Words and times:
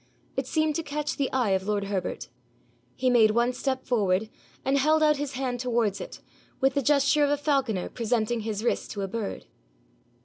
It 0.35 0.47
seemed 0.47 0.73
to 0.77 0.81
catch 0.81 1.15
the 1.17 1.31
eye 1.31 1.51
of 1.51 1.67
lord 1.67 1.83
Herbert. 1.83 2.27
He 2.95 3.11
made 3.11 3.29
one 3.29 3.53
step 3.53 3.85
forward, 3.85 4.31
and 4.65 4.79
held 4.79 5.03
out 5.03 5.17
his 5.17 5.33
hand 5.33 5.59
towards 5.59 6.01
it, 6.01 6.21
with 6.59 6.73
the 6.73 6.81
gesture 6.81 7.23
of 7.23 7.29
a 7.29 7.37
falconer 7.37 7.87
presenting 7.87 8.39
his 8.39 8.63
wrist 8.63 8.89
to 8.93 9.01
a 9.03 9.07
bird. 9.07 9.45